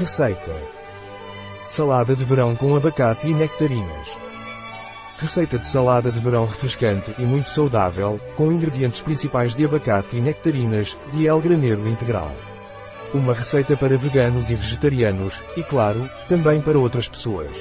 [0.00, 0.56] Receita.
[1.68, 4.08] Salada de verão com abacate e nectarinas.
[5.18, 10.22] Receita de salada de verão refrescante e muito saudável, com ingredientes principais de abacate e
[10.22, 12.32] nectarinas, de El Graneiro Integral.
[13.12, 17.52] Uma receita para veganos e vegetarianos, e claro, também para outras pessoas.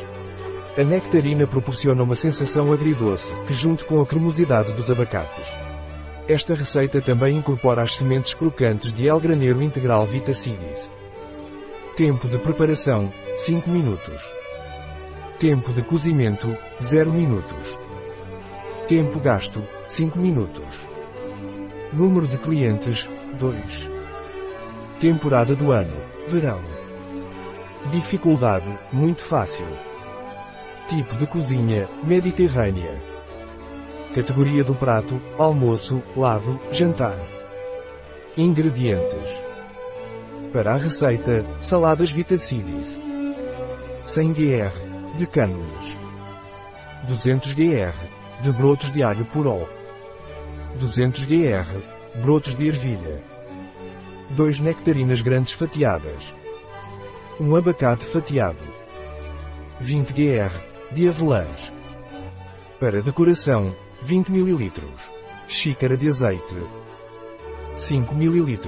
[0.78, 5.52] A nectarina proporciona uma sensação agridoce, que junto com a cremosidade dos abacates.
[6.26, 10.90] Esta receita também incorpora as sementes crocantes de El Graneiro Integral Vitacidis.
[12.00, 14.34] Tempo de preparação, 5 minutos.
[15.38, 17.78] Tempo de cozimento, 0 minutos.
[18.88, 20.88] Tempo gasto, 5 minutos.
[21.92, 23.06] Número de clientes,
[23.38, 23.92] 2.
[24.98, 25.92] Temporada do ano,
[26.30, 26.62] verão.
[27.92, 29.68] Dificuldade, muito fácil.
[30.88, 32.98] Tipo de cozinha, mediterrânea.
[34.16, 37.20] Categoria do prato, almoço, lado, jantar.
[38.38, 39.49] Ingredientes.
[40.52, 43.00] Para a receita, saladas Vitacidis.
[44.04, 44.72] 100 gr
[45.16, 45.96] de cânulas.
[47.08, 47.94] 200 gr
[48.42, 49.68] de brotos de alho poró.
[50.80, 51.68] 200 gr
[52.24, 53.24] brotos de ervilha.
[54.32, 56.36] 2 nectarinas grandes fatiadas.
[57.40, 58.64] 1 abacate fatiado.
[59.80, 60.52] 20 gr
[60.92, 61.72] de avelãs.
[62.80, 64.72] Para decoração, 20 ml.
[65.48, 66.56] Xícara de azeite.
[67.78, 68.60] 5 ml.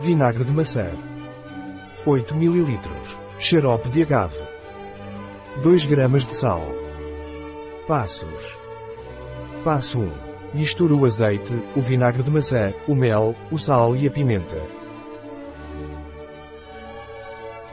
[0.00, 0.90] Vinagre de maçã.
[2.06, 2.80] 8 ml.
[3.38, 4.38] Xarope de agave.
[5.62, 6.62] 2 gramas de sal.
[7.86, 8.58] Passos.
[9.62, 10.10] Passo 1.
[10.54, 14.62] Misture o azeite, o vinagre de maçã, o mel, o sal e a pimenta.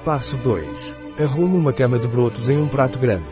[0.03, 0.95] Passo 2.
[1.21, 3.29] Arrume uma cama de brotos em um prato grande.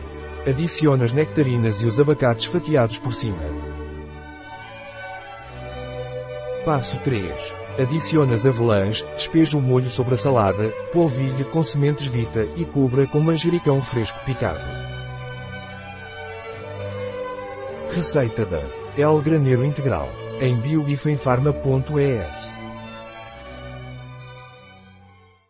[0.48, 3.36] Adicione as nectarinas e os abacates fatiados por cima.
[6.64, 7.65] Passo 3.
[7.78, 13.06] Adicione as avelãs, despeje o molho sobre a salada, polvilhe com sementes vita e cubra
[13.06, 14.64] com manjericão fresco picado.
[17.90, 18.62] Receita da
[18.96, 20.08] El Graneiro Integral,
[20.40, 22.65] em biobifenfarma.es